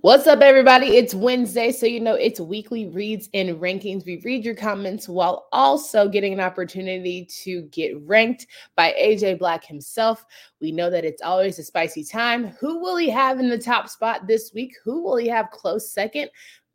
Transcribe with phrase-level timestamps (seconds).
[0.00, 0.96] What's up, everybody?
[0.96, 4.04] It's Wednesday, so you know it's weekly reads and rankings.
[4.04, 9.64] We read your comments while also getting an opportunity to get ranked by AJ Black
[9.64, 10.24] himself.
[10.60, 12.48] We know that it's always a spicy time.
[12.58, 14.72] Who will he have in the top spot this week?
[14.82, 16.30] Who will he have close second?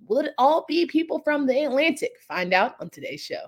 [0.08, 2.12] Will it all be people from the Atlantic?
[2.28, 3.48] Find out on today's show.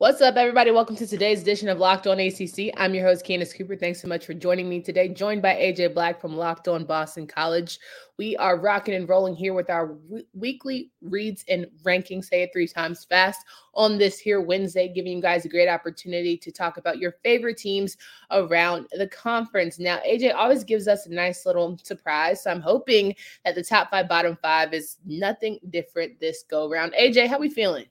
[0.00, 0.70] What's up, everybody?
[0.70, 2.72] Welcome to today's edition of Locked On ACC.
[2.78, 3.76] I'm your host, Candace Cooper.
[3.76, 5.08] Thanks so much for joining me today.
[5.08, 7.78] Joined by AJ Black from Locked On Boston College.
[8.16, 12.24] We are rocking and rolling here with our w- weekly reads and rankings.
[12.24, 16.34] Say it three times fast on this here Wednesday, giving you guys a great opportunity
[16.38, 17.98] to talk about your favorite teams
[18.30, 19.78] around the conference.
[19.78, 22.44] Now, AJ always gives us a nice little surprise.
[22.44, 26.94] So I'm hoping that the top five, bottom five is nothing different this go around.
[26.98, 27.84] AJ, how are we feeling?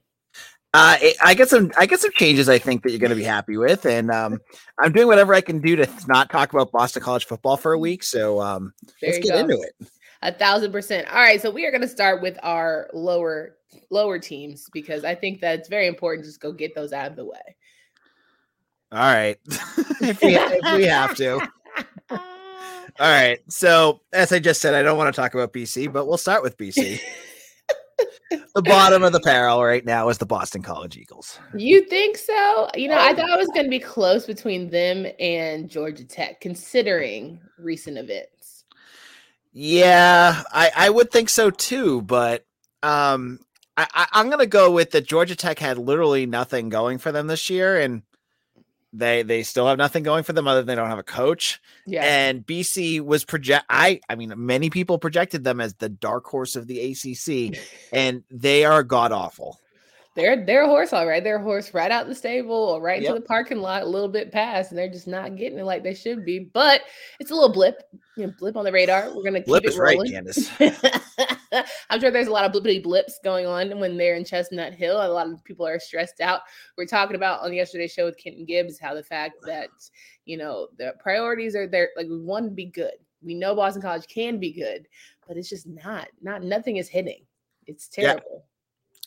[0.72, 2.48] Uh, I get some, I get some changes.
[2.48, 4.38] I think that you're going to be happy with, and um,
[4.78, 7.78] I'm doing whatever I can do to not talk about Boston College football for a
[7.78, 8.04] week.
[8.04, 9.38] So um, let's get go.
[9.38, 9.88] into it.
[10.22, 11.08] A thousand percent.
[11.08, 13.56] All right, so we are going to start with our lower
[13.90, 17.10] lower teams because I think that it's very important to just go get those out
[17.10, 17.56] of the way.
[18.92, 19.38] All right,
[20.00, 21.40] if, we, if we have to.
[22.98, 23.40] All right.
[23.48, 26.42] So as I just said, I don't want to talk about BC, but we'll start
[26.42, 27.00] with BC
[28.54, 31.38] the bottom of the barrel right now is the Boston College Eagles.
[31.56, 32.68] You think so?
[32.74, 36.40] You know, I thought it was going to be close between them and Georgia Tech,
[36.40, 38.64] considering recent events.
[39.52, 42.44] Yeah, I, I would think so too, but
[42.82, 43.40] um,
[43.76, 45.06] I, I, am going to go with that.
[45.06, 48.02] Georgia Tech had literally nothing going for them this year, and
[48.92, 51.60] they they still have nothing going for them other than they don't have a coach.
[51.86, 52.04] Yeah.
[52.04, 56.56] And BC was project I I mean many people projected them as the dark horse
[56.56, 57.58] of the ACC
[57.92, 59.60] and they are god awful.
[60.16, 61.22] They're they're a horse all right.
[61.22, 63.10] They're a horse right out the stable or right yep.
[63.10, 65.84] into the parking lot a little bit past and they're just not getting it like
[65.84, 66.40] they should be.
[66.40, 66.82] But
[67.20, 69.14] it's a little blip, you know, blip on the radar.
[69.14, 69.98] We're gonna blip keep it rolling.
[69.98, 70.50] Right, Candace.
[71.52, 74.96] I'm sure there's a lot of blippity blips going on when they're in Chestnut Hill.
[74.96, 76.42] A lot of people are stressed out.
[76.76, 79.68] We're talking about on yesterday's show with Kenton Gibbs how the fact that
[80.24, 81.90] you know the priorities are there.
[81.96, 82.94] Like we want to be good.
[83.22, 84.86] We know Boston College can be good,
[85.26, 86.08] but it's just not.
[86.22, 87.24] Not nothing is hitting.
[87.66, 88.22] It's terrible.
[88.32, 88.49] Yeah.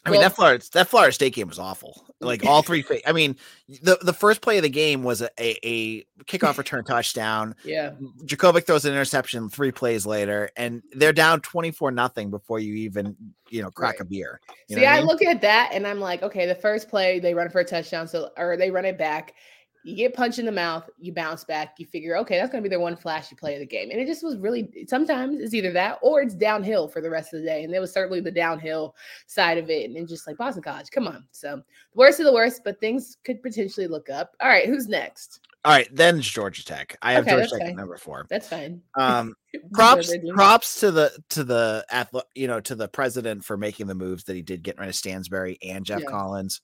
[0.06, 2.06] I mean that Florida that Florida State game was awful.
[2.19, 2.84] Like all three.
[3.08, 3.38] I mean,
[3.81, 7.56] the the first play of the game was a, a, kickoff return touchdown.
[7.64, 7.91] Yeah,
[8.25, 12.74] Jurkovec throws an interception three plays later, and they're down twenty four nothing before you
[12.75, 13.16] even
[13.50, 14.02] you know crack right.
[14.02, 14.41] a beer.
[14.68, 15.03] You See, I, mean?
[15.03, 17.66] I look at that and I'm like, okay, the first play they run for a
[17.66, 19.35] touchdown, so or they run it back,
[19.84, 22.68] you get punched in the mouth, you bounce back, you figure, okay, that's going to
[22.68, 23.90] be their one flashy play of the game.
[23.92, 27.34] And it just was really, sometimes it's either that or it's downhill for the rest
[27.34, 27.64] of the day.
[27.64, 28.96] And it was certainly the downhill
[29.28, 29.90] side of it.
[29.90, 31.26] And just like Boston College, come on.
[31.32, 31.64] So the
[31.96, 34.36] worst of the worst, but things could potentially look up.
[34.42, 35.42] All right, who's next?
[35.66, 36.98] All right, then Georgia Tech.
[37.02, 38.26] I have okay, Georgia Tech number four.
[38.30, 38.82] That's fine.
[38.96, 39.34] Um,
[39.74, 43.96] props, props to the to the athlete, you know, to the president for making the
[43.96, 46.10] moves that he did, getting rid of Stansbury and Geoff yeah.
[46.10, 46.62] Collins.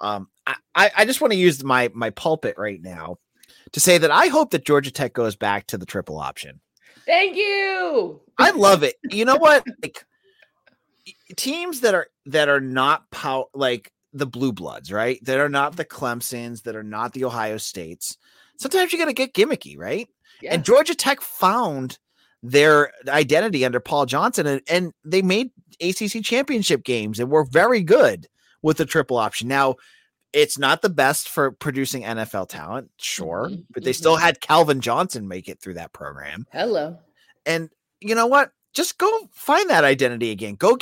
[0.00, 0.28] Um,
[0.74, 3.18] I, I just want to use my my pulpit right now
[3.72, 6.60] to say that I hope that Georgia Tech goes back to the triple option.
[7.06, 8.20] Thank you.
[8.38, 8.96] I love it.
[9.10, 9.64] You know what?
[9.82, 10.04] Like
[11.36, 15.18] teams that are that are not power like the blue bloods, right?
[15.24, 18.16] That are not the Clemsons, that are not the Ohio States.
[18.58, 20.08] Sometimes you got to get gimmicky, right?
[20.42, 20.54] Yeah.
[20.54, 21.98] And Georgia Tech found
[22.42, 25.50] their identity under Paul Johnson and, and they made
[25.80, 28.28] ACC championship games and were very good
[28.62, 29.48] with the triple option.
[29.48, 29.76] Now,
[30.32, 33.62] it's not the best for producing NFL talent, sure, mm-hmm.
[33.72, 34.24] but they still mm-hmm.
[34.24, 36.46] had Calvin Johnson make it through that program.
[36.52, 36.98] Hello.
[37.46, 37.70] And
[38.00, 38.52] you know what?
[38.74, 40.54] Just go find that identity again.
[40.54, 40.78] Go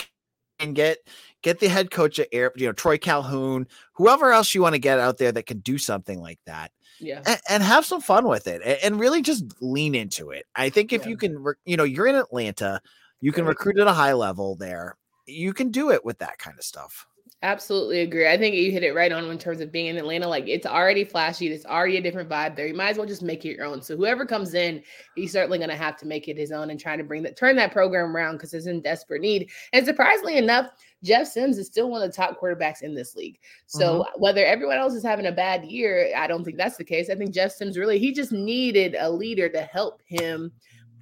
[0.58, 0.98] and get
[1.42, 4.80] get the head coach at Air, you know, Troy Calhoun, whoever else you want to
[4.80, 6.72] get out there that can do something like that.
[6.98, 7.22] Yeah.
[7.26, 10.46] And, and have some fun with it and, and, really just lean into it.
[10.56, 11.10] I think if yeah.
[11.10, 12.80] you can, you know, you're in Atlanta,
[13.20, 14.96] you can recruit at a high level there.
[15.26, 17.06] You can do it with that kind of stuff.
[17.46, 18.26] Absolutely agree.
[18.26, 20.26] I think you hit it right on in terms of being in Atlanta.
[20.26, 21.46] Like it's already flashy.
[21.46, 22.66] It's already a different vibe there.
[22.66, 23.80] You might as well just make it your own.
[23.80, 24.82] So whoever comes in,
[25.14, 27.36] he's certainly going to have to make it his own and try to bring that
[27.36, 29.48] turn that program around because it's in desperate need.
[29.72, 30.72] And surprisingly enough,
[31.04, 33.38] Jeff Sims is still one of the top quarterbacks in this league.
[33.66, 34.20] So mm-hmm.
[34.20, 37.10] whether everyone else is having a bad year, I don't think that's the case.
[37.10, 40.50] I think Jeff Sims really he just needed a leader to help him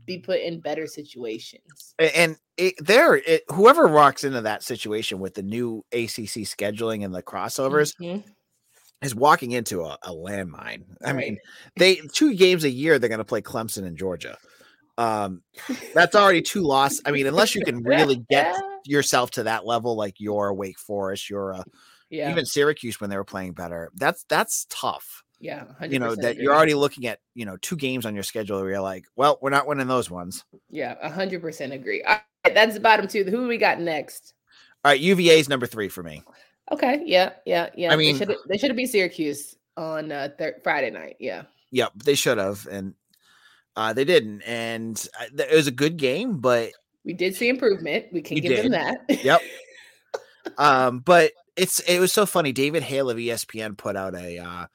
[0.07, 1.95] be put in better situations.
[1.99, 7.15] And it, there, it, whoever walks into that situation with the new ACC scheduling and
[7.15, 8.23] the crossovers Mhm.
[9.03, 10.85] is walking into a, a landmine.
[11.05, 11.17] I Right.
[11.17, 11.39] mean,
[11.77, 14.39] they two games a year they're going to play Clemson and Georgia.
[14.97, 15.43] Um,
[15.93, 17.01] that's already two loss.
[17.05, 18.55] I mean, unless you can really get
[18.85, 21.63] yourself to that level, like your Wake Forest, your uh,
[22.11, 23.91] yeah, even Syracuse when they were playing better.
[23.97, 25.23] That's that's tough.
[25.45, 28.61] Yeah, You know that you're already looking at you know two games on your schedule
[28.61, 30.43] where you're like, well, we're not winning those ones.
[30.71, 32.03] Yeah, a hundred percent agree.
[32.03, 33.25] All right, that's the bottom two.
[33.25, 34.33] Who we got next?
[34.85, 36.23] All right, UVA is number three for me.
[36.73, 37.93] Okay, yeah, yeah, yeah.
[37.93, 38.19] I mean-
[38.49, 41.17] they should have beat Syracuse on uh, thir- Friday night.
[41.21, 41.43] Yeah,
[41.73, 42.95] Yep, they should have, and
[43.77, 44.41] uh, they didn't.
[44.43, 46.71] And uh, it was a good game, but
[47.05, 48.07] we did see improvement.
[48.13, 49.01] We can give them that.
[49.09, 49.43] Yep.
[50.59, 52.53] um, but it's it was so funny.
[52.53, 54.67] David Hale of ESPN put out a uh,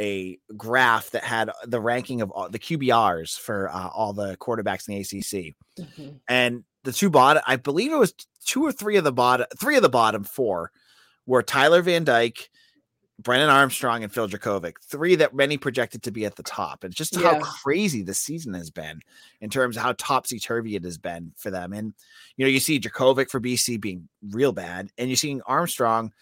[0.00, 4.88] a graph that had the ranking of all the QBRs for uh, all the quarterbacks
[4.88, 6.20] in the ACC, Mhm.
[6.28, 9.76] and the two bottom, I believe it was two or three of the bottom, three
[9.76, 10.72] of the bottom four
[11.26, 12.50] were Tyler Van Dyke.
[13.18, 16.82] Brennan Armstrong and Phil Jurkovec, three that many projected to be at the top.
[16.82, 19.00] And just how crazy the season has been
[19.40, 21.72] in terms of how topsy turvy it has been for them.
[21.72, 21.94] And
[22.36, 26.12] you know, you see Jurkovec for BC being real bad, and you're seeing Armstrong,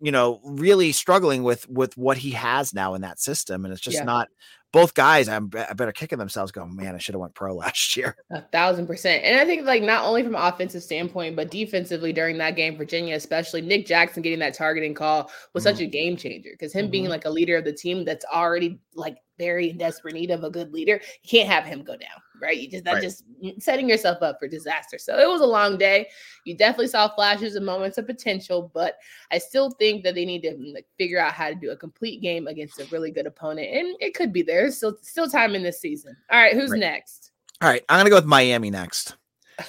[0.00, 3.64] you know, really struggling with with what he has now in that system.
[3.64, 4.04] And it's just Yeah.
[4.04, 4.28] not
[4.70, 5.30] both guys.
[5.30, 8.16] I'm I better kicking themselves, going, man, I should have went pro last year.
[8.30, 9.24] A thousand percent.
[9.24, 13.14] And I think like not only from offensive standpoint, but defensively during that game, Virginia,
[13.16, 17.06] especially Nick Jackson getting that targeting call was such a game changer because him being
[17.06, 17.10] Mhm.
[17.10, 20.50] like a leader of the team that's already like very in desperate need of a
[20.50, 22.58] good leader, you can't have him go down, right?
[22.58, 23.02] You just that Right.
[23.02, 23.24] just
[23.60, 24.98] setting yourself up for disaster.
[24.98, 26.08] So it was a long day.
[26.44, 28.98] You definitely saw flashes and moments of potential, but
[29.30, 32.20] I still think that they need to like, figure out how to do a complete
[32.20, 33.68] game against a really good opponent.
[33.72, 34.70] And it could be there.
[34.70, 36.16] Still still time in this season.
[36.30, 36.80] All right, who's Right.
[36.80, 37.30] next?
[37.62, 39.16] All right, I'm gonna go with Miami next.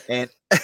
[0.10, 0.30] And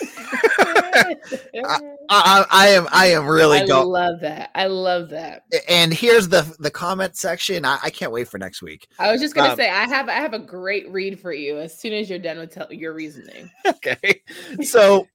[0.67, 4.51] I, I, I am I am really I going love that.
[4.55, 5.43] I love that.
[5.69, 7.65] and here's the the comment section.
[7.65, 8.87] I, I can't wait for next week.
[8.99, 11.59] I was just gonna Um, say I have I have a great read for you
[11.59, 13.49] as soon as you're done with tell, your reasoning.
[13.67, 14.21] Okay.
[14.63, 15.07] So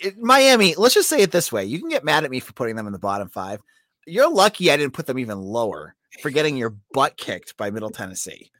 [0.00, 1.64] it- Miami, let's just say it this way.
[1.64, 3.60] You can get mad at me for putting them in the bottom five.
[4.06, 7.90] You're lucky I didn't put them even lower for getting your butt kicked by Middle
[7.90, 8.50] Tennessee.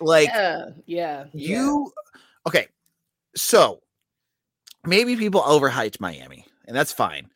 [0.00, 1.24] Like yeah, yeah.
[1.32, 1.56] yeah.
[1.58, 1.92] you
[2.46, 2.68] okay.
[3.36, 3.82] So
[4.86, 7.28] maybe people overhyped Miami, and that's fine.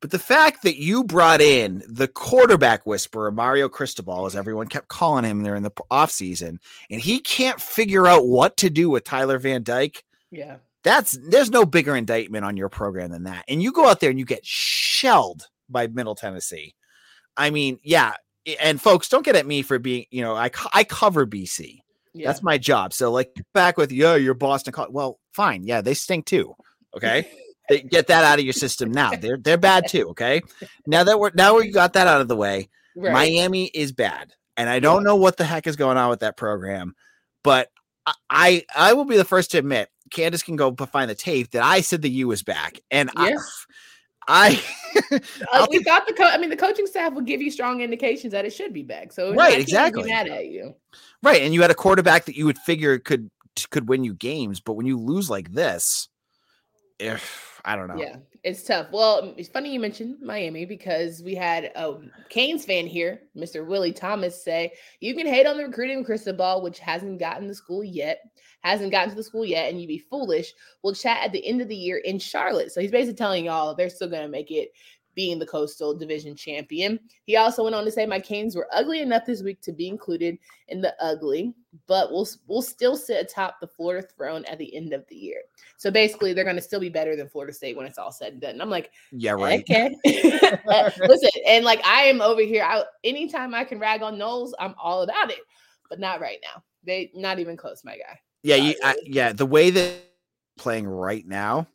[0.00, 4.88] But the fact that you brought in the quarterback whisperer, Mario Cristobal, as everyone kept
[4.88, 6.58] calling him there in the offseason,
[6.90, 11.50] and he can't figure out what to do with Tyler Van Dyke, yeah, that's there's
[11.50, 13.44] no bigger indictment on your program than that.
[13.48, 16.74] And you go out there and you get shelled by Middle Tennessee.
[17.36, 18.14] I mean, yeah.
[18.60, 21.78] And folks, don't get at me for being, you know, I I cover BC.
[22.12, 22.26] yeah.
[22.28, 22.92] That's my job.
[22.92, 24.74] So like back with yeah, you're Boston.
[24.74, 25.62] Col-" Well, fine.
[25.64, 26.54] Yeah, they stink too.
[26.96, 27.28] Okay.
[27.68, 29.10] They- Get that out of your system now.
[29.20, 30.08] They're they're bad too.
[30.10, 30.42] Okay.
[30.86, 33.12] Now that we're now we got that out of the way, right.
[33.12, 36.36] Miami is bad, and I don't know what the heck is going on with that
[36.36, 36.94] program.
[37.42, 37.70] But
[38.28, 41.62] I I, will be the first to admit, Candace can go find the tape that
[41.62, 43.38] I said the U was back, and Yeah.
[44.28, 44.62] I,
[45.10, 45.20] I
[45.52, 48.32] Uh, we thought the co- I mean the coaching staff would give you strong indications
[48.32, 49.10] that it should be back.
[49.10, 50.10] So Right, I can't be exactly.
[50.10, 50.74] mad at you.
[51.22, 53.30] right, and you had a quarterback that you would figure could
[53.70, 56.10] could win you games, but when you lose like this,
[56.98, 58.88] if I don't know, Yeah, it's tough.
[58.92, 61.96] Well, it's funny you mentioned Miami because we had a
[62.28, 63.66] Canes fan here, Mr.
[63.66, 67.48] Willie Thomas, say you can hate on the recruiting of Cristobal, which hasn't gotten to
[67.48, 68.20] the school yet,
[68.60, 70.52] hasn't gotten to the school yet, and you'd be foolish.
[70.82, 72.70] We'll chat at the end of the year in Charlotte.
[72.70, 74.72] So he's basically telling y'all they're still to make it
[75.14, 76.98] being the Coastal Division champion.
[77.24, 79.88] He also went on to say my Canes were ugly enough this week to be
[79.88, 81.54] included in the ugly,
[81.86, 85.40] but we'll we'll still sit atop the Florida throne at the end of the year.
[85.76, 88.32] So basically, they're going to still be better than Florida State when it's all said
[88.32, 88.52] and done.
[88.52, 89.60] And I'm like, yeah, right.
[89.60, 89.94] okay.
[90.66, 92.64] Uh, Listen, and like I am over here.
[92.64, 95.40] I, anytime I can rag on Noles, I'm all about it,
[95.88, 96.62] but not right now.
[96.84, 98.18] They not even close, my guy.
[98.42, 99.32] Yeah, Yeah, you, I, yeah.
[99.32, 99.94] The way that
[100.56, 101.66] playing right now,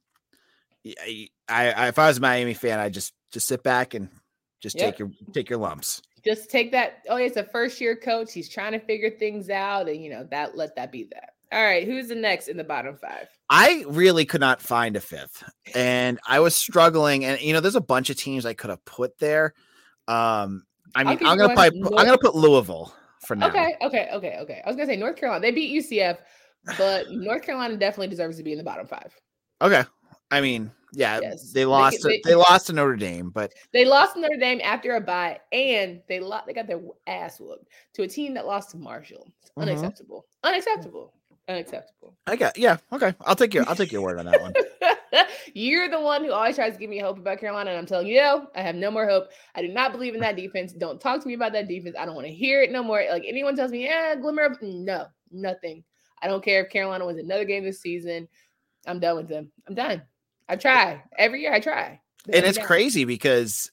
[0.86, 4.09] I if I was a Miami fan, I just just sit back and
[4.62, 4.86] just Yep.
[4.86, 6.01] take your take your lumps.
[6.25, 7.00] Just take that.
[7.09, 8.33] Oh, he's a first year coach.
[8.33, 10.57] He's trying to figure things out, and you know that.
[10.57, 11.33] Let that be that.
[11.51, 13.27] All right, who's the next in the bottom five?
[13.50, 15.43] I really could not find a fifth,
[15.74, 17.25] and I was struggling.
[17.25, 19.53] And you know, there's a bunch of teams I could have put there.
[20.07, 21.55] Um, I mean, I'm gonna going.
[21.55, 22.93] probably put, I'm gonna put Louisville
[23.25, 23.48] for now.
[23.48, 24.62] Okay, okay, okay, okay.
[24.63, 25.41] I was gonna say North Carolina.
[25.41, 26.17] They beat UCF,
[26.77, 29.15] but North Carolina definitely deserves to be in the bottom five.
[29.62, 29.83] Okay.
[30.31, 31.51] I mean, yeah, Yes.
[31.51, 32.01] they They lost.
[32.01, 35.01] to- they- they lost to Notre Dame, but They lost to Notre Dame after a
[35.01, 36.45] bye, and they lost.
[36.48, 39.27] They got their ass whooped to a team that lost to Marshall.
[39.57, 39.63] Mhm.
[39.63, 40.25] unacceptable.
[40.43, 41.13] Unacceptable.
[41.48, 42.15] Unacceptable.
[42.27, 42.77] I got yeah.
[42.93, 44.53] Okay, I'll take your I'll take your word on that one.
[45.55, 48.05] You're the one who always tries to give me hope about Carolina, and I'm telling
[48.07, 49.29] you, no, I have no more hope.
[49.55, 50.71] I do not believe in that defense.
[50.74, 51.95] Don't talk to me about that defense.
[51.98, 53.03] I don't want to hear it no more.
[53.09, 55.83] Like anyone tells me, yeah, glimmer of no, nothing.
[56.21, 58.27] I don't care if Carolina wins another game this season.
[58.86, 59.51] I'm done with them.
[59.67, 60.03] I'm done.
[60.50, 61.53] I try every year.
[61.53, 62.01] I try,
[62.32, 63.72] and it's crazy because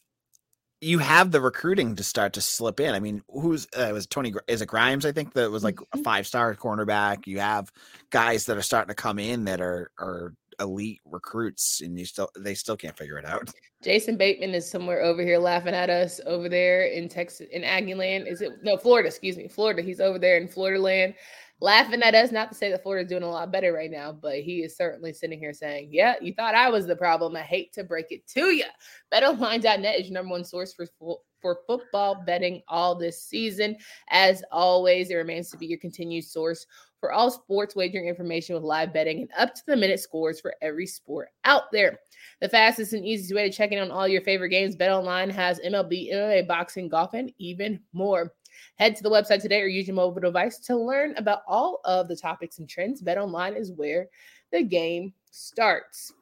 [0.83, 2.95] you have the recruiting to start to slip in.
[2.95, 4.35] I mean, who's uh, was Tony?
[4.47, 5.06] Is it Grimes?
[5.06, 6.04] I think that was like a Mhm.
[6.04, 7.26] five star cornerback.
[7.26, 7.73] You have
[8.11, 12.30] guys that are starting to come in that are are elite recruits, and you still
[12.38, 13.50] they still can't figure it out.
[13.83, 17.95] Jason Bateman is somewhere over here laughing at us over there in Texas, in Aggie
[17.95, 18.26] land.
[18.26, 19.09] Is it no Florida?
[19.09, 19.83] Excuse me, Florida.
[19.83, 21.14] He's over there in Florida land,
[21.60, 22.32] laughing at us.
[22.32, 25.12] Not to say that Florida's doing a lot better right now, but he is certainly
[25.12, 27.36] sitting here saying, "Yeah, you thought I was the problem.
[27.36, 28.64] I hate to break it to you."
[29.12, 33.76] BetOnline.net is your number one source for fo- for football betting all this season.
[34.08, 36.66] As always, it remains to be your continued source
[36.98, 40.54] for all sports wagering information with live betting and up to the minute scores for
[40.62, 41.98] every sport out there.
[42.40, 45.60] The fastest and easiest way to check in on all your favorite games, BetOnline has
[45.60, 48.32] MLB, MMA, boxing, golf, and even more.
[48.78, 52.08] Head to the website today or use your mobile device to learn about all of
[52.08, 53.00] the topics and trends.
[53.00, 54.08] Bet online is where
[54.52, 56.12] the game starts.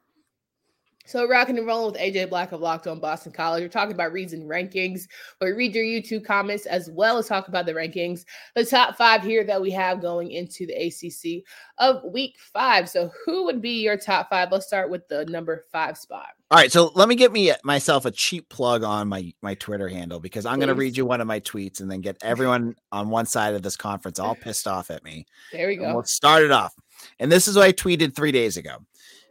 [1.06, 3.62] So, rocking and rolling with AJ Black of Locked On Boston College.
[3.62, 5.02] We're talking about reads and rankings.
[5.38, 9.22] We read your YouTube comments as well as talk about the rankings, the top five
[9.22, 11.44] here that we have going into the ACC
[11.76, 12.88] of week five.
[12.88, 14.50] So, who would be your top five?
[14.50, 16.28] Let's start with the number five spot.
[16.50, 19.54] All right, so let me get me uh, myself a cheap plug on my my
[19.54, 22.16] Twitter handle because I'm going to read you one of my tweets and then get
[22.22, 25.26] everyone on one side of this conference all pissed off at me.
[25.52, 25.94] There we And go.
[25.94, 26.74] We'll start it off.
[27.18, 28.78] And this is what I tweeted three days ago.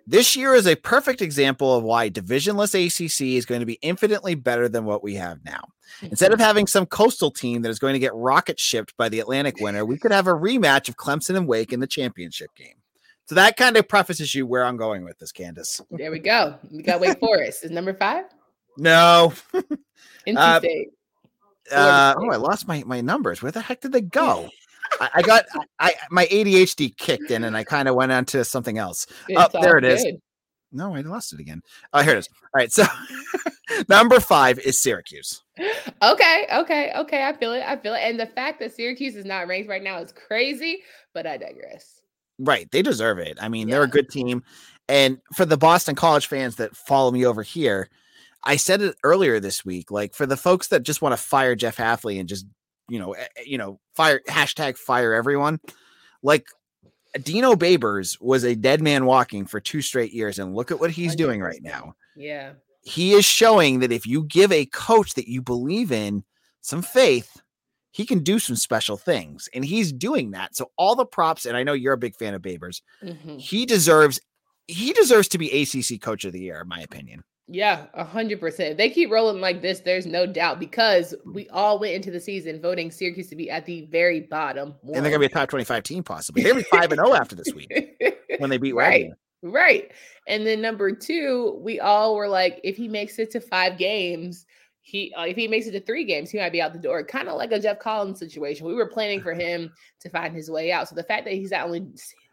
[0.05, 4.35] This year is a perfect example of why divisionless ACC is going to be infinitely
[4.35, 5.63] better than what we have now.
[6.01, 9.19] Instead of having some coastal team that is going to get rocket shipped by the
[9.19, 12.75] Atlantic winner, we could have a rematch of Clemson and Wake in the championship game.
[13.25, 15.79] So that kind of prefaces you where I'm going with this, Candace.
[15.91, 16.55] There we go.
[16.69, 17.63] We got Wake Forest.
[17.63, 18.25] Is number five?
[18.77, 19.33] No.
[20.27, 20.89] NC Uh, State.
[21.71, 23.41] Uh, Florida oh, I lost my, my numbers.
[23.41, 24.49] Where the heck did they go?
[24.99, 25.45] I, I got
[25.79, 29.05] I, my ADHD kicked in and I kind of went on to something else.
[29.35, 30.03] Oh, there it is.
[30.03, 30.19] good.
[30.73, 31.61] No, I lost it again.
[31.93, 32.29] Oh, here it is.
[32.41, 32.71] All right.
[32.71, 32.83] So
[33.89, 35.43] number five is Syracuse.
[36.01, 37.27] Okay, okay, okay.
[37.27, 37.63] I feel it.
[37.65, 37.99] I feel it.
[37.99, 40.81] And the fact that Syracuse is not ranked right now is crazy,
[41.13, 42.01] but I digress.
[42.39, 42.69] Right.
[42.71, 43.37] They deserve it.
[43.39, 44.43] I mean, they're a good team.
[44.89, 47.89] And for the Boston College fans that follow me over here,
[48.43, 49.91] I said it earlier this week.
[49.91, 52.45] Like for the folks that just want to fire Jeff Hafley and just,
[52.89, 55.59] you know, eh, eh, you know, fire hashtag fire everyone.
[56.21, 56.47] Like
[57.21, 60.91] Dino Babers was a dead man walking for two straight years, and look at what
[60.91, 61.95] he's doing right now.
[62.15, 62.53] Yeah.
[62.81, 66.23] He is showing that if you give a coach that you believe in
[66.61, 67.41] some faith,
[67.91, 70.55] he can do some special things, and he's doing that.
[70.55, 73.39] So all the props, and I know you're a big fan of Babers Mhm.
[73.39, 74.19] he deserves
[74.67, 77.23] he deserves to be ACC coach of the year in my opinion.
[77.47, 78.71] Yeah, a hundred percent.
[78.71, 82.19] If they keep rolling like this, there's no doubt because we all went into the
[82.19, 84.75] season voting Syracuse to be at the very bottom.
[84.93, 86.43] And they're to be a top 25 team possibly.
[86.43, 87.69] They'll be 5 and 0 after this week
[88.39, 89.03] when they beat right.
[89.03, 89.17] Wagner.
[89.43, 89.91] Right.
[90.25, 94.45] And then number two, we all were like, if he makes it to five games,
[94.81, 97.03] he uh, if he makes it to three games, he might be out the door.
[97.03, 98.65] Kind of like a Geoff Collins situation.
[98.65, 100.87] We were planning for him to find his way out.
[100.87, 101.85] So the fact that he's not only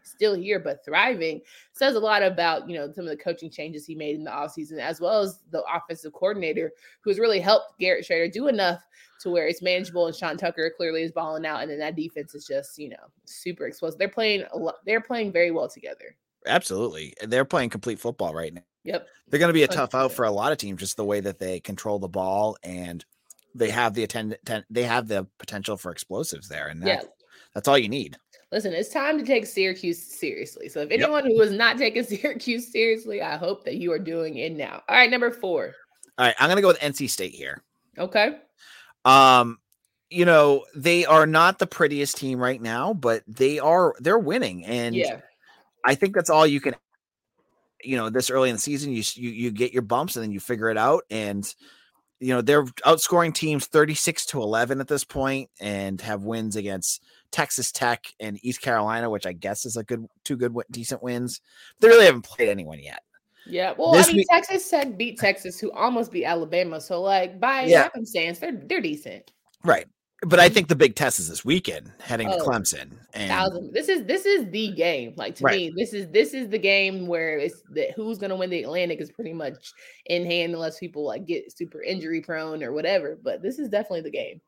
[0.03, 1.41] still here but thriving
[1.73, 4.31] says a lot about you know some of the coaching changes he made in the
[4.31, 8.81] offseason, as well as the offensive coordinator who's really helped Garrett Shrader do enough
[9.21, 10.07] to where it's manageable.
[10.07, 12.97] And Sean Tucker clearly is balling out, and then that defense is just you know
[13.25, 13.99] super explosive.
[13.99, 14.75] They're playing a lot.
[14.85, 16.15] They're playing very well together.
[16.47, 17.13] Absolutely.
[17.27, 18.63] They're playing complete football right now.
[18.83, 19.07] Yep.
[19.27, 21.19] They're going to be a tough out for a lot of teams just the way
[21.19, 23.05] that they control the ball and
[23.53, 26.95] they have the attend ten- they have the potential for explosives there and Yeah.
[26.95, 27.05] that,
[27.53, 28.17] that's all you need.
[28.51, 30.67] Listen, it's time to take Syracuse seriously.
[30.67, 30.99] So if Yep.
[30.99, 34.83] anyone who is not taking Syracuse seriously, I hope that you are doing it now.
[34.89, 35.73] All right, number four.
[36.17, 37.63] All right, I'm going to go with NC State here.
[37.97, 38.37] Okay.
[39.05, 39.57] Um,
[40.09, 44.65] you know, they are not the prettiest team right now, but they are they're winning
[44.65, 45.21] and yeah.
[45.85, 46.75] I think that's all you can
[47.83, 50.31] you know, this early in the season you you you get your bumps and then
[50.31, 51.53] you figure it out and
[52.21, 57.03] you know, they're outscoring teams 36 to 11 at this point and have wins against
[57.31, 61.41] Texas Tech and East Carolina, which I guess is a good two good decent wins.
[61.79, 63.01] They really haven't played anyone yet.
[63.47, 63.73] Yeah.
[63.77, 66.79] Well, This I mean, week- Texas said beat Texas, who almost beat Alabama.
[66.79, 67.83] So, like, by Yeah.
[67.83, 69.31] happenstance, they're they're decent.
[69.63, 69.87] Right.
[70.23, 72.91] But I um, think the big test is this weekend heading to Oh, Clemson.
[73.13, 73.73] And Thousand.
[73.73, 75.13] This is this is the game.
[75.17, 75.57] Like to Right.
[75.57, 79.01] me, this is this is the game where it's that who's gonna win the Atlantic
[79.01, 79.73] is pretty much
[80.05, 83.17] in hand unless people like get super injury prone or whatever.
[83.21, 84.41] But this is definitely the game.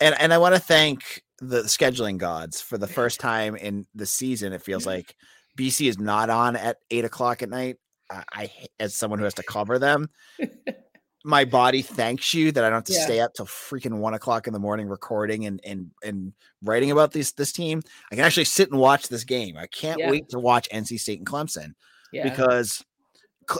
[0.00, 4.06] and and I want to thank the scheduling gods for the first time in the
[4.06, 4.52] season.
[4.54, 5.14] It feels like
[5.58, 7.76] BC is not on at eight o'clock at night.
[8.10, 8.50] I, I
[8.80, 10.08] as someone who has to cover them,
[11.24, 13.04] my body thanks you that I don't have to Yeah.
[13.04, 17.12] stay up till freaking one o'clock in the morning recording and and and writing about
[17.12, 17.82] this this team.
[18.10, 19.56] I can actually sit and watch this game.
[19.56, 20.10] I can't Yeah.
[20.10, 21.74] wait to watch NC State and Clemson
[22.12, 22.28] Yeah.
[22.28, 22.82] because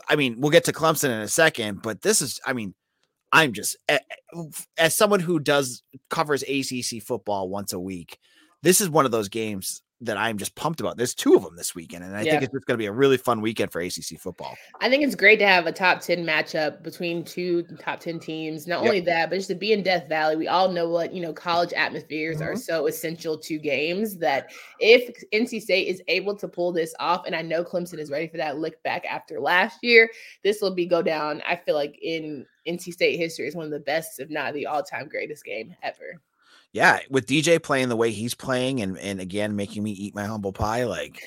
[0.09, 2.75] I mean we'll get to Clemson in a second, but this is I mean
[3.33, 3.77] I'm just
[4.79, 8.19] as someone who does covers ACC football once a week.
[8.63, 10.97] This is one of those games that I'm just pumped about.
[10.97, 12.31] There's two of them this weekend, and I Yeah.
[12.33, 14.57] think it's just going to be a really fun weekend for ACC football.
[14.81, 18.67] I think it's great to have a top 10 matchup between two top 10 teams.
[18.67, 18.85] Not Yep.
[18.85, 21.35] only that, but just to be in Death Valley, we all know what, you know,
[21.35, 22.59] college atmospheres are Mhm.
[22.59, 27.37] so essential to games that if NC State is able to pull this off, and
[27.37, 30.11] I know Clemson is ready for that look back after last year,
[30.43, 33.71] this will be go down, I feel like in NC State history is one of
[33.71, 36.21] the best, if not the all-time greatest game ever.
[36.73, 40.25] Yeah, with DJ playing the way he's playing, and and again making me eat my
[40.25, 41.21] humble pie, like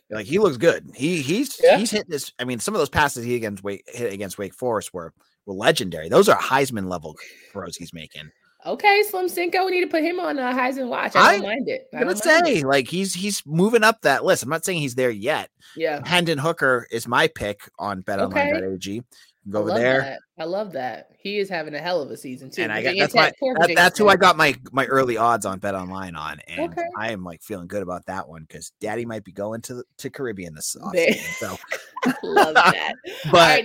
[0.10, 0.90] like he looks good.
[0.94, 1.76] He he's Yeah.
[1.76, 2.32] he's hitting this.
[2.38, 5.12] I mean, some of those passes he against Wake hit against Wake Forest were
[5.44, 6.08] were legendary.
[6.08, 7.16] Those are Heisman level
[7.52, 8.30] throws he's making.
[8.66, 11.14] okay, Slim Cinco, we need to put him on a Heisman watch.
[11.14, 11.86] I don't I- mind it.
[11.94, 12.64] I I would don't say it.
[12.66, 14.42] like he's he's moving up that list.
[14.42, 15.50] I'm not saying he's there yet.
[15.76, 16.00] Yeah.
[16.06, 19.02] Hendon Hooker is my pick on betonline.ag.
[19.42, 20.00] Can go over there.
[20.00, 20.20] That.
[20.38, 21.10] I love that.
[21.18, 22.62] He is having a hell of a season too.
[22.62, 25.58] And I got that's my that, that's who I got my my early odds on
[25.58, 26.86] Bet Online on, and Okay.
[26.96, 29.84] I am like feeling good about that one because Daddy might be going to the-
[29.98, 31.16] to Caribbean this offseason.
[31.38, 31.56] So,
[32.22, 32.94] love that.
[33.32, 33.64] but right,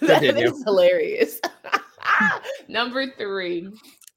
[0.00, 0.52] that continue.
[0.54, 1.40] is hilarious.
[2.68, 3.68] Number three.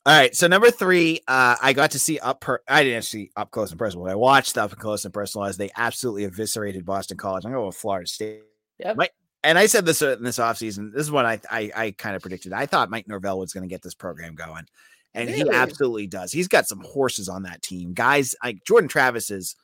[0.05, 2.39] All right, so number three, uh, I got to see up.
[2.41, 4.05] Per- I didn't see up close and personal.
[4.05, 7.45] But I watched up close and personal as they absolutely eviscerated Boston College.
[7.45, 8.41] I'm going with Florida State.
[8.79, 8.95] Yep.
[8.95, 10.91] Mike- And I said this uh, in this offseason.
[10.93, 12.53] This is what I I, I kind of predicted.
[12.53, 14.65] I thought Mike Norvell was going to get this program going,
[15.13, 16.31] and he absolutely does.
[16.31, 17.93] He's got some horses on that team.
[17.93, 19.55] Guys, like Jordan Travis is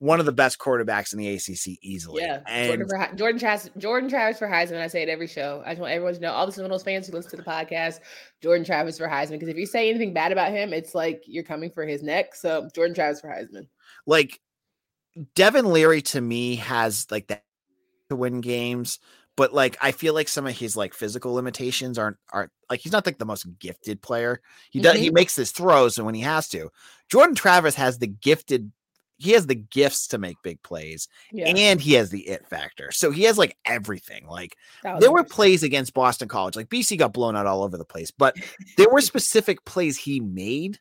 [0.00, 2.22] one of the best quarterbacks in the ACC easily.
[2.22, 2.40] Yeah.
[2.46, 4.80] and Jordan, for, Jordan, Travis, Jordan Travis for Heisman.
[4.80, 5.62] I say it every show.
[5.66, 8.00] I just want everyone to know, all the Seminoles fans who listen to the podcast,
[8.40, 9.32] Jordan Travis for Heisman.
[9.32, 12.34] Because if you say anything bad about him, it's like you're coming for his neck.
[12.36, 13.66] So Jordan Travis for Heisman.
[14.06, 14.40] like
[15.34, 17.42] Devin Leary to me has like that
[18.10, 18.98] to win games,
[19.36, 22.92] but like I feel like some of his like physical limitations aren't aren't like he's
[22.92, 24.40] not like the most gifted player.
[24.70, 26.70] He does he makes his throws and when he has to.
[27.10, 28.72] Jordan Travis has the gifted
[29.20, 31.48] he has the gifts to make big plays Yeah.
[31.48, 32.90] and he has the it factor.
[32.92, 34.26] So he has like everything.
[34.26, 34.56] Like
[35.00, 36.56] there were plays against Boston College.
[36.56, 38.36] Like BC got blown out all over the place, but
[38.76, 40.78] there were specific plays he made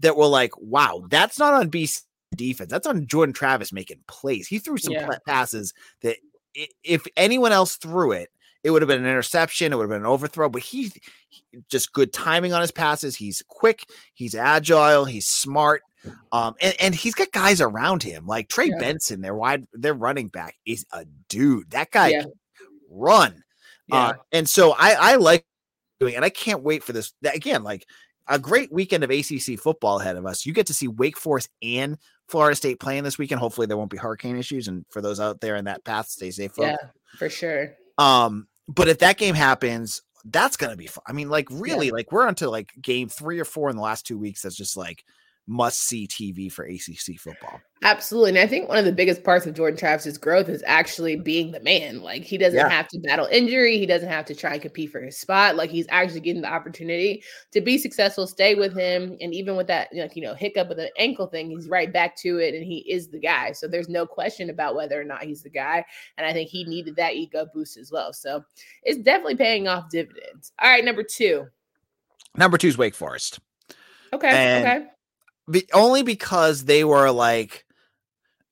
[0.00, 2.02] that were like, wow, that's not on BC
[2.34, 2.70] defense.
[2.70, 4.48] That's on Jordan Travis making plays.
[4.48, 5.08] He threw some Yeah.
[5.26, 6.16] passes that
[6.84, 8.28] if anyone else threw it,
[8.62, 9.72] it would have been an interception.
[9.72, 10.92] It would have been an overthrow, but he
[11.28, 13.16] he- just good timing on his passes.
[13.16, 13.84] He's quick,
[14.14, 15.82] he's agile, he's smart.
[16.32, 18.78] Um, and, and he's got guys around him like Trey Yeah.
[18.78, 21.70] Benson, their wide, their running back is a dude.
[21.70, 22.22] That guy Yeah.
[22.22, 22.32] can
[22.90, 23.42] run.
[23.86, 23.96] Yeah.
[23.96, 25.44] Uh, and so I, I like
[25.98, 27.12] doing, and I can't wait for this.
[27.22, 27.84] Again, like
[28.30, 30.46] a great weekend of ACC football ahead of us.
[30.46, 33.40] You get to see Wake Forest and Florida State playing this weekend.
[33.40, 34.68] Hopefully, there won't be hurricane issues.
[34.68, 36.52] And for those out there in that path, stay safe.
[36.56, 36.76] yeah,
[37.18, 37.74] for sure.
[37.98, 41.02] Um, but if that game happens, that's gonna be fun.
[41.06, 44.06] I mean, like really, like we're onto like game three or four in the last
[44.06, 44.42] two weeks.
[44.42, 45.04] That's just like
[45.46, 47.60] must see TV for ACC football.
[47.82, 48.30] Absolutely.
[48.30, 51.50] And I think one of the biggest parts of Jordan Travis's growth is actually being
[51.50, 52.02] the man.
[52.02, 52.68] Like he doesn't Yeah.
[52.68, 53.76] have to battle injury.
[53.76, 55.56] He doesn't have to try and compete for his spot.
[55.56, 59.16] Like he's actually getting the opportunity to be successful, stay with him.
[59.20, 62.16] And even with that, like, you know, hiccup with the ankle thing, he's right back
[62.18, 63.50] to it and he is the guy.
[63.52, 65.84] So there's no question about whether or not he's the guy.
[66.16, 68.12] And I think he needed that ego boost as well.
[68.12, 68.44] So
[68.84, 70.52] it's definitely paying off dividends.
[70.60, 71.46] All right, number two.
[72.36, 73.40] Number two is Wake Forest.
[74.12, 74.28] Okay.
[74.28, 74.90] And okay.
[75.50, 77.64] Be, only because they were like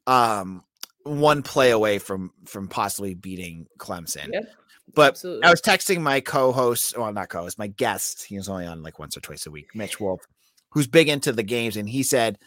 [0.07, 0.65] um
[1.05, 4.33] one play away from from possibly beating Clemson.
[4.33, 4.45] Yep,
[4.95, 5.45] But Absolutely.
[5.45, 8.25] I was texting my co-host, well, not co-host, my guest.
[8.25, 10.21] He was only on like once or twice a week, Mitch Wolf,
[10.71, 12.39] who's big into the games, and he said,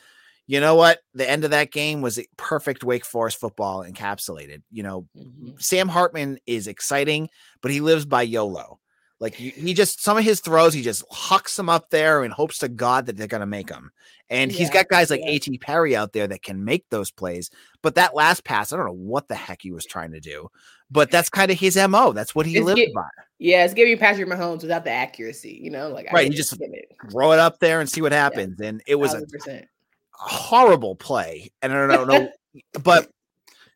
[0.48, 1.00] "You know what?
[1.14, 4.62] The end of that game was a perfect Wake Forest football encapsulated.
[4.72, 5.62] You know, Mhm.
[5.62, 7.30] Sam Hartman is exciting,
[7.62, 8.80] but he lives by YOLO.
[9.22, 12.34] Like you- he just some of his throws, he just hucks them up there and
[12.34, 13.92] hopes to God that they're going to make them.
[14.30, 15.30] And he's got guys like yeah.
[15.32, 15.58] A.T.
[15.60, 17.50] Perry out there that can make those plays.
[17.82, 20.50] But that last pass, I don't know what the heck he was trying to do,
[20.90, 22.14] but that's kind of his mo.
[22.14, 23.08] That's what he It's lives get- by.
[23.40, 26.92] Yeah, it's giving Patrick Mahomes without the accuracy, you know, like Right, get just- it.
[27.12, 28.60] Throw it up there and see what happens.
[28.62, 29.66] And it was a 1000%.
[30.12, 31.52] horrible play.
[31.62, 32.30] And I don't know,
[32.84, 33.10] but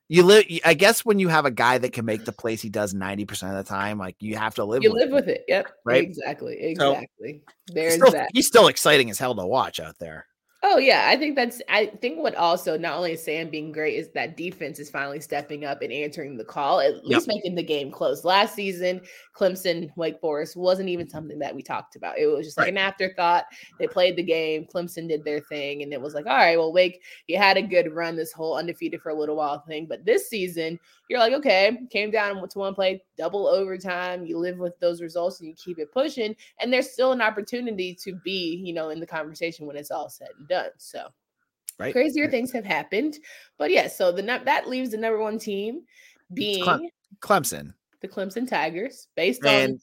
[0.08, 0.46] you live.
[0.64, 3.26] I guess when you have a guy that can make the plays he does ninety
[3.26, 4.84] percent of the time, like you have to live.
[4.84, 5.14] You with live it.
[5.14, 5.46] with it.
[5.48, 5.72] Yep.
[5.84, 6.04] Right?
[6.04, 6.58] Exactly.
[6.60, 7.08] Exactly.
[7.20, 8.30] He's There's still, that.
[8.34, 10.28] he's still exciting as hell to watch out there.
[10.68, 11.62] Oh, yeah, I think that's.
[11.70, 15.20] I think what also not only is Sam being great is that defense is finally
[15.20, 17.04] stepping up and answering the call, at yep.
[17.04, 18.26] least making the game close.
[18.26, 19.02] Last season,
[19.38, 22.18] Clemson Wake Forest wasn't even something that we talked about.
[22.18, 22.74] It was just like right.
[22.74, 23.46] an afterthought.
[23.78, 26.74] They played the game, Clemson did their thing, and it was like, all right, well,
[26.74, 30.04] Wake, you had a good run this whole undefeated for a little while thing, but
[30.04, 34.26] this season, you're like, okay, came down to one play, double overtime.
[34.26, 37.96] You live with those results and you keep it pushing, and there's still an opportunity
[38.04, 40.70] to be, you know, in the conversation when it's all said and done.
[40.78, 41.08] So
[41.80, 41.94] right.
[41.94, 43.18] crazier things have happened.
[43.58, 45.82] But yeah, so the that leaves the number one team
[46.34, 47.74] being Clemson.
[48.02, 49.80] The Clemson Tigers, based and on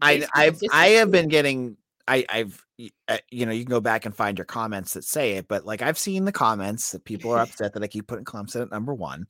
[0.00, 1.76] I I've I have been getting
[2.08, 2.64] I I've
[3.08, 5.66] uh, you know you can go back and find your comments that say it, but
[5.66, 8.70] like I've seen the comments that people are upset that I keep putting Clemson at
[8.70, 9.26] number one.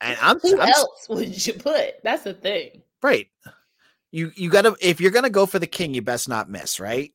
[0.00, 2.02] And I'm who I'm, else would you put?
[2.02, 3.28] That's the thing, right?
[4.10, 7.12] You you gotta if you're gonna go for the king, you best not miss, right?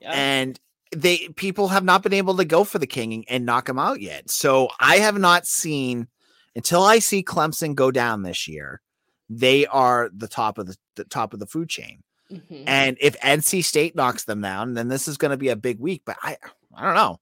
[0.00, 0.12] Yeah.
[0.12, 0.60] And
[0.94, 4.00] they people have not been able to go for the king and knock him out
[4.00, 4.30] yet.
[4.30, 6.08] So I have not seen
[6.56, 8.80] until I see Clemson go down this year.
[9.28, 12.02] They are the top of the, the top of the food chain.
[12.30, 12.64] Mm-hmm.
[12.66, 15.78] And if NC State knocks them down, then this is going to be a big
[15.78, 16.02] week.
[16.04, 16.36] But I
[16.74, 17.20] I don't know.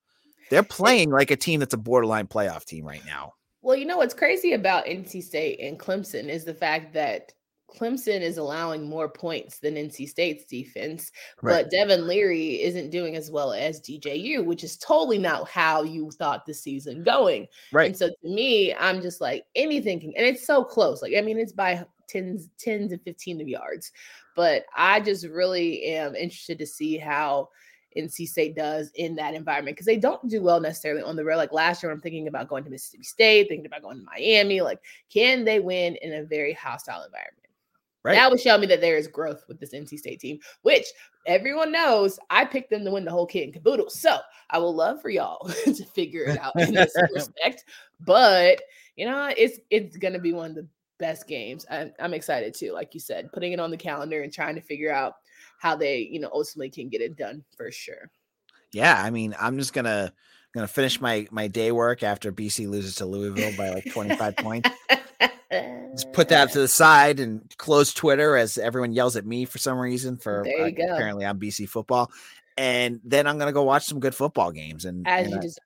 [0.51, 3.35] They're playing like a team that's a borderline playoff team right now.
[3.69, 7.35] Well, you know what's crazy about NC State and Clemson is the fact that
[7.71, 11.65] Clemson is allowing more points than NC State's defense, right.
[11.65, 16.11] but Devin Leary isn't doing as well as DJU, which is totally not how you
[16.13, 17.47] thought the season going.
[17.71, 17.89] Right.
[17.89, 21.03] And so to me, I'm just like anything can, and it's so close.
[21.03, 23.93] Like, I mean, it's by tens, tens and 15 of yards,
[24.35, 27.51] but I just really am interested to see how
[27.97, 31.37] NC State does in that environment because they don't do well necessarily on the road.
[31.37, 34.61] Like last year, I'm thinking about going to Mississippi State, thinking about going to Miami.
[34.61, 34.81] Like,
[35.13, 37.39] can they win in a very hostile environment?
[38.05, 38.15] Right.
[38.15, 40.87] That would show me that there is growth with this NC State team, which
[41.27, 43.91] everyone knows I picked them to win the whole kit and caboodle.
[43.91, 44.19] So
[44.51, 47.65] I will love for y'all to figure it out in this respect.
[48.01, 48.63] But
[48.97, 51.67] you know, it's it's gonna be one of the best games.
[51.71, 54.61] I, I'm excited too, like you said, putting it on the calendar and trying to
[54.61, 55.15] figure out
[55.59, 58.11] how they, you know, ultimately can get it done for sure.
[58.73, 60.13] Yeah, I mean, I'm just gonna
[60.55, 64.71] gonna finish my my day work after BC loses to Louisville by like 25 points.
[65.51, 69.59] Just put that to the side and close Twitter as everyone yells at me for
[69.59, 72.11] some reason for uh, apparently on BC football.
[72.57, 75.65] And then I'm gonna go watch some good football games and as and you deserve.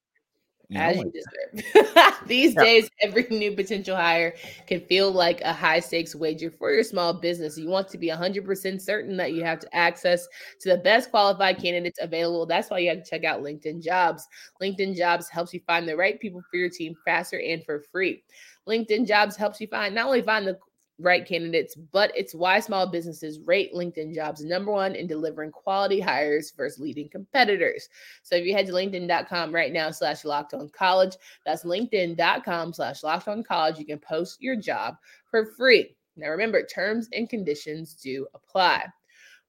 [0.77, 2.15] As you deserve.
[2.27, 2.63] These yeah.
[2.63, 4.35] days, every new potential hire
[4.67, 7.59] can feel like a high stakes wager for your small business.
[7.59, 10.27] You want to be 100% certain that you have to access
[10.61, 12.47] to the best qualified candidates available.
[12.47, 14.27] That's why you have to check out LinkedIn Jobs.
[14.61, 18.23] LinkedIn Jobs helps you find the right people for your team faster and for free.
[18.69, 20.59] LinkedIn Jobs helps you find not only find the
[21.03, 26.01] right candidates, but it's why small businesses rate LinkedIn jobs number one in delivering quality
[26.01, 27.89] hires versus leading competitors.
[28.23, 33.03] So if you head to LinkedIn.com right now slash locked on college, that's LinkedIn.com slash
[33.03, 33.79] locked on college.
[33.79, 34.97] You can post your job
[35.31, 35.97] for free.
[36.17, 38.87] Now remember, terms and conditions do apply.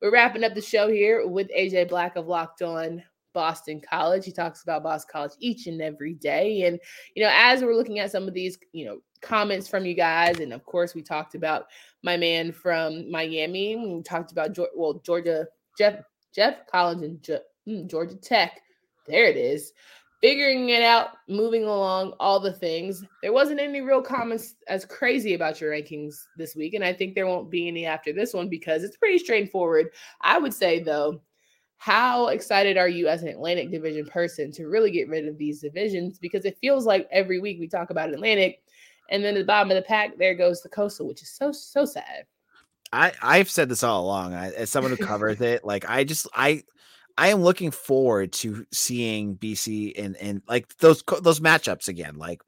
[0.01, 3.01] We're wrapping up the show here with AJ Black of Locked On
[3.33, 4.25] Boston College.
[4.25, 6.63] He talks about Boston College each and every day.
[6.63, 6.79] And,
[7.15, 10.39] you know, as we're looking at some of these, you know, comments from you guys,
[10.39, 11.65] and of course, we talked about
[12.03, 13.75] my man from Miami.
[13.75, 15.95] We talked about, well, Georgia, Geoff,
[16.33, 18.61] Geoff Collins and hmm, Georgia Tech.
[19.07, 19.73] There it is.
[20.21, 23.03] Figuring it out, moving along, all the things.
[23.21, 26.75] There wasn't any real comments as crazy about your rankings this week.
[26.75, 29.87] And I think there won't be any after this one because it's pretty straightforward.
[30.21, 31.19] I would say, though,
[31.83, 35.59] how excited are you as an Atlantic division person to really get rid of these
[35.59, 36.17] divisions?
[36.17, 38.61] Because it feels like every week we talk about Atlantic,
[39.09, 41.51] and then at the bottom of the pack, there goes the coastal, which is so
[41.51, 42.23] so sad.
[42.93, 44.33] I I've said this all along.
[44.33, 46.63] I, as someone who covers it, like I just I
[47.17, 52.15] I am looking forward to seeing BC and and like those those matchups again.
[52.15, 52.39] Like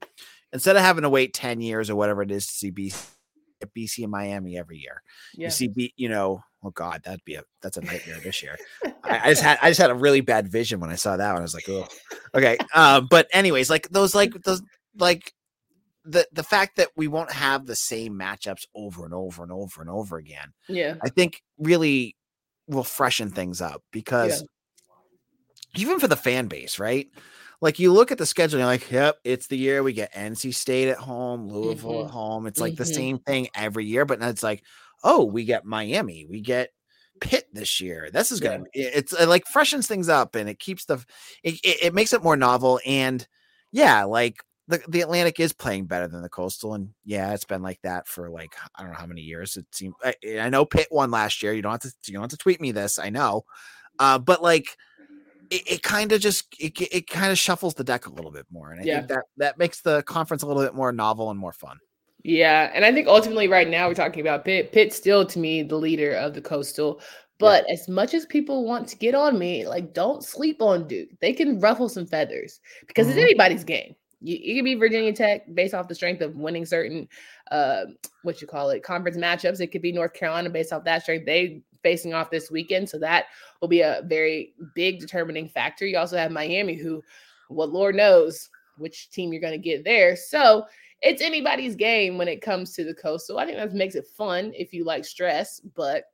[0.54, 3.06] instead of having to wait ten years or whatever it is to see BC
[3.76, 5.02] BC and Miami every year.
[5.34, 5.48] Yeah.
[5.48, 8.58] You see, B, you know, oh God, that'd be a that's a nightmare this year.
[9.04, 11.32] I, I, just had I just had a really bad vision when I saw that
[11.32, 11.40] one.
[11.40, 11.88] I was like, oh,
[12.34, 12.58] okay.
[12.74, 14.62] Um, but anyways, like those, like those,
[14.98, 15.34] like
[16.04, 19.82] the the fact that we won't have the same matchups over and over and over
[19.82, 20.54] and over again.
[20.68, 22.16] Yeah, I think really
[22.68, 24.44] will freshen things up because
[25.76, 25.82] yeah.
[25.82, 27.08] even for the fan base, right?
[27.62, 30.54] Like you look at the schedule, you're like, yep, it's the year we get NC
[30.54, 32.08] State at home, Louisville mm-hmm.
[32.08, 32.48] at home.
[32.48, 32.84] It's like mm-hmm.
[32.84, 34.64] the same thing every year, but now it's like,
[35.04, 36.70] oh, we get Miami, we get
[37.22, 38.10] Pitt this year.
[38.12, 38.90] This is gonna yeah.
[38.94, 40.96] it's it like freshens things up and it keeps the
[41.44, 43.26] it, it, it makes it more novel and
[43.72, 44.38] yeah, like
[44.68, 48.08] the, the Atlantic is playing better than the Coastal, and yeah, it's been like that
[48.08, 49.58] for like I don't know how many years.
[49.58, 51.54] It seems I, I know Pitt won last year.
[51.54, 52.98] You don't have to you don't have to tweet me this.
[52.98, 53.44] I know,
[54.00, 54.78] uh, but like
[55.52, 58.46] it, it kind of just it, it kind of shuffles the deck a little bit
[58.52, 58.96] more, and I Yeah.
[58.98, 61.78] think that that makes the conference a little bit more novel and more fun.
[62.24, 64.72] Yeah, and I think ultimately right now we're talking about Pitt.
[64.72, 67.02] Pitt still to me the leader of the coastal.
[67.38, 71.10] But as much as people want to get on me, like don't sleep on Duke.
[71.20, 73.24] They can ruffle some feathers because it's Mhm.
[73.24, 73.94] anybody's game.
[74.22, 77.08] You, you can be Virginia Tech based off the strength of winning certain
[77.52, 77.86] uh
[78.24, 79.60] what you call it conference matchups.
[79.60, 81.26] It could be North Carolina based off that strength.
[81.26, 82.90] They facing off this weekend.
[82.90, 83.26] So that
[83.62, 85.86] will be a very big determining factor.
[85.86, 87.04] You also have Miami, who
[87.52, 90.16] well, Lord knows which team you're going to get there.
[90.16, 90.66] So
[91.04, 93.38] it's anybody's game when it comes to the coastal.
[93.38, 96.06] I think that makes it fun if you like stress, but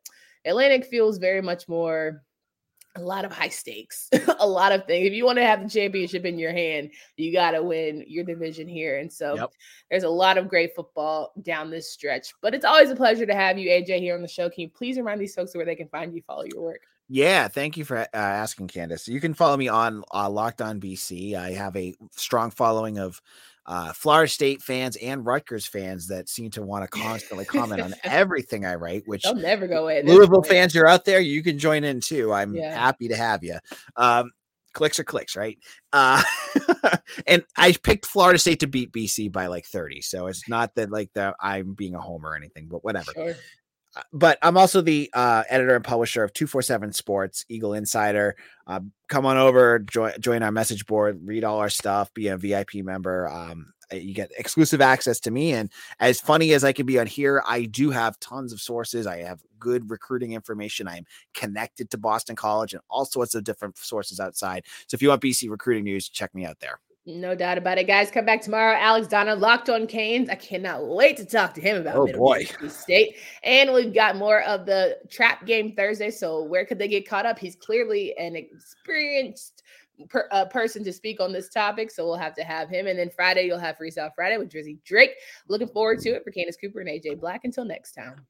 [0.43, 2.21] Atlantic feels very much more
[2.95, 5.07] a lot of high stakes, a lot of things.
[5.07, 8.23] If you want to have the championship in your hand, you got to win your
[8.23, 8.99] division here.
[8.99, 9.51] And so Yep.
[9.89, 12.33] there's a lot of great football down this stretch.
[12.41, 14.49] But it's always a pleasure to have you, AJ, here on the show.
[14.49, 16.81] Can you please remind these folks where they can find you, follow your work?
[17.13, 19.07] Yeah, thank you for uh, asking, Candace.
[19.07, 21.35] You can follow me on uh, Locked On BC.
[21.35, 23.21] I have a strong following of
[23.65, 27.93] uh, Florida State fans and Rutgers fans that seem to want to constantly comment on
[28.03, 29.03] everything I write.
[29.05, 30.01] Which They'll never go away.
[30.01, 31.19] this Louisville fans, you're out there.
[31.19, 32.33] You can join in too.
[32.33, 32.73] I'm Yeah.
[32.77, 33.57] happy to have you.
[33.95, 34.31] Um,
[34.73, 35.57] clicks are clicks, right?
[35.93, 36.23] Uh,
[37.27, 40.01] and I picked Florida State to beat BC by like 30.
[40.01, 43.35] So it's not that like that I'm being a homer or anything, but whatever Sure.
[43.95, 48.35] Uh, but I'm also the uh, editor and publisher of 247 Sports, Eagle Insider.
[48.65, 52.37] Uh, come on over, join, join our message board, read all our stuff, be a
[52.37, 53.27] VIP member.
[53.27, 55.51] Um, uh, you get exclusive access to me.
[55.53, 59.05] And as funny as I can be on here, I do have tons of sources.
[59.05, 60.87] I have good recruiting information.
[60.87, 64.65] I'm connected to Boston College and all sorts of different sources outside.
[64.87, 66.79] So if you want BC recruiting news, check me out there.
[67.07, 68.11] No doubt about it, guys.
[68.11, 68.77] Come back tomorrow.
[68.77, 70.29] Alex Donno, locked on Canes.
[70.29, 72.43] I cannot wait to talk to him about Oh, Middle boy.
[72.67, 73.15] State.
[73.43, 76.11] And we've got more of the trap game Thursday.
[76.11, 77.39] So where could they get caught up?
[77.39, 79.63] He's clearly an experienced
[80.09, 81.89] per, uh, person to speak on this topic.
[81.89, 82.85] So we'll have to have him.
[82.85, 85.15] And then Friday, you'll have Freestyle Friday with Drizzy Drake.
[85.47, 87.41] Looking forward to it for Candace Cooper and AJ Black.
[87.45, 88.27] Until next time.